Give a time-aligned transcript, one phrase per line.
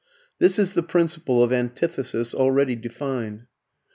[0.39, 3.45] ]This is the principle of antithesis already defined.